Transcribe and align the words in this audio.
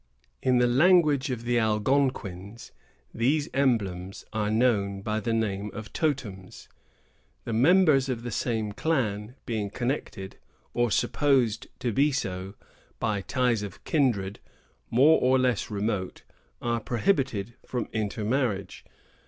In 0.41 0.57
the 0.57 0.65
language 0.65 1.29
of 1.29 1.43
the 1.43 1.59
Algonquins, 1.59 2.71
these 3.13 3.49
emblems 3.53 4.25
are 4.33 4.49
known 4.49 5.03
by 5.03 5.19
the 5.19 5.31
name 5.31 5.69
of 5.75 5.93
Totems. 5.93 6.67
The 7.43 7.53
members 7.53 8.09
of 8.09 8.23
the 8.23 8.31
same 8.31 8.71
clan, 8.71 9.35
being 9.45 9.69
connected, 9.69 10.37
or 10.73 10.89
supposed 10.89 11.67
to 11.81 11.91
be 11.91 12.11
so, 12.11 12.55
by 12.99 13.21
ties 13.21 13.61
of 13.61 13.83
kindred, 13.83 14.39
more 14.89 15.21
or 15.21 15.37
less 15.37 15.69
remote, 15.69 16.23
are 16.63 16.79
prohibited 16.79 17.53
from 17.63 17.87
intermarriage. 17.93 18.83